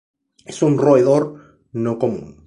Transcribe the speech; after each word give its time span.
Es 0.45 0.63
un 0.63 0.79
roedor 0.79 1.59
no 1.73 1.99
común. 1.99 2.39